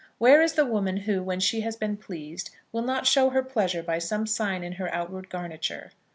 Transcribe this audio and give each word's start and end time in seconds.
Where 0.17 0.41
is 0.41 0.53
the 0.53 0.65
woman 0.65 0.97
who, 0.97 1.21
when 1.21 1.39
she 1.39 1.61
has 1.61 1.75
been 1.75 1.95
pleased, 1.95 2.49
will 2.71 2.81
not 2.81 3.05
show 3.05 3.29
her 3.29 3.43
pleasure 3.43 3.83
by 3.83 3.99
some 3.99 4.25
sign 4.25 4.63
in 4.63 4.71
her 4.81 4.91
outward 4.91 5.29
garniture? 5.29 5.91